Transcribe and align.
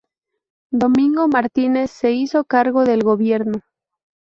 Domingo 0.71 1.27
Martínez 1.27 1.91
se 1.91 2.11
hizo 2.11 2.43
cargo 2.43 2.85
del 2.85 3.03
gobierno. 3.03 3.59